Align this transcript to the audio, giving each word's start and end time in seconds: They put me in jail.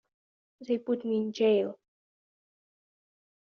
They 0.61 0.79
put 0.79 1.05
me 1.05 1.17
in 1.17 1.31
jail. 1.31 1.77